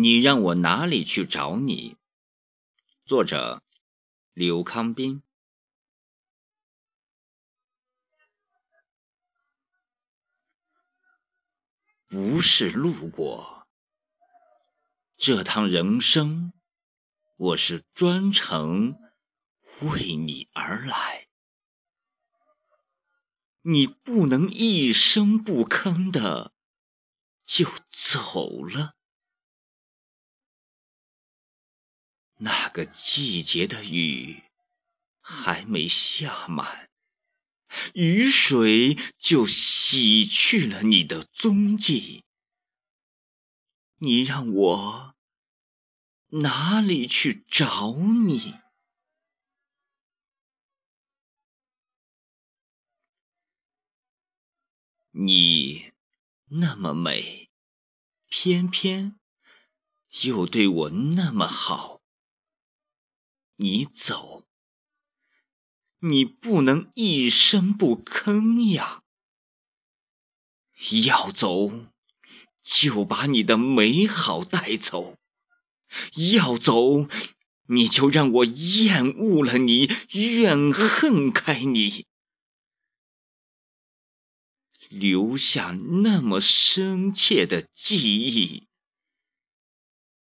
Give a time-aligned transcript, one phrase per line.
[0.00, 1.96] 你让我哪里去找你？
[3.04, 3.64] 作者：
[4.32, 5.24] 刘康斌。
[12.06, 13.66] 不是路过，
[15.16, 16.52] 这趟人生，
[17.36, 18.94] 我是专程
[19.80, 21.26] 为你而来。
[23.62, 26.52] 你不能一声不吭的
[27.44, 28.94] 就走了。
[32.38, 34.42] 那个季节的雨
[35.20, 36.88] 还没下满，
[37.94, 42.24] 雨水就洗去了你的踪迹。
[43.96, 45.16] 你让我
[46.28, 48.54] 哪里去找你？
[55.10, 55.90] 你
[56.44, 57.50] 那么美，
[58.28, 59.18] 偏偏
[60.22, 61.97] 又对我那么好。
[63.60, 64.46] 你走，
[65.98, 69.02] 你不能一声不吭呀！
[71.04, 71.72] 要走，
[72.62, 75.16] 就把你的美好带走；
[76.32, 77.08] 要走，
[77.66, 82.06] 你就让我厌恶了你，怨恨开你，
[84.88, 88.68] 留下那么深切的记忆，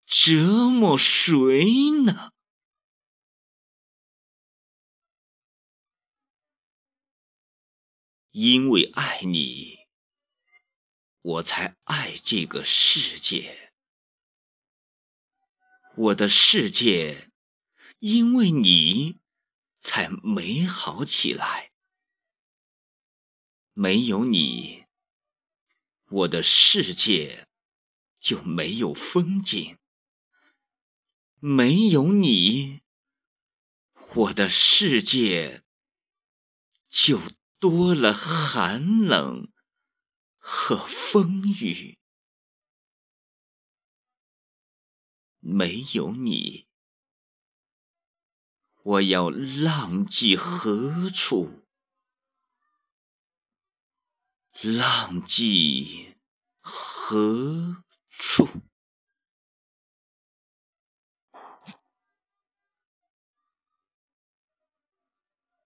[0.06, 2.32] 折磨谁呢？
[8.30, 9.78] 因为爱你，
[11.22, 13.72] 我才爱这个世界。
[15.96, 17.30] 我的世界
[17.98, 19.18] 因为你
[19.80, 21.72] 才美好起来。
[23.72, 24.84] 没有你，
[26.10, 27.48] 我的世界
[28.20, 29.78] 就没有风景；
[31.40, 32.82] 没有你，
[34.14, 35.62] 我的世界
[36.88, 37.20] 就……
[37.60, 39.50] 多了寒冷
[40.36, 41.98] 和风雨，
[45.40, 46.68] 没有你，
[48.84, 51.66] 我要浪迹何处？
[54.62, 56.16] 浪迹
[56.60, 58.48] 何处？